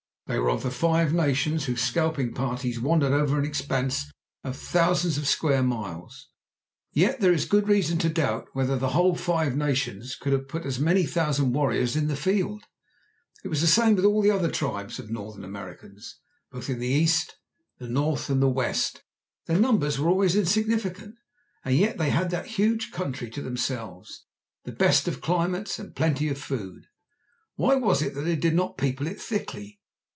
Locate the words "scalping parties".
1.81-2.79